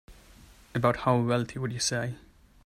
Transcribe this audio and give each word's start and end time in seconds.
About 0.73 0.97
how 0.97 1.19
wealthy 1.21 1.59
would 1.59 1.71
you 1.71 1.77
say? 1.79 2.15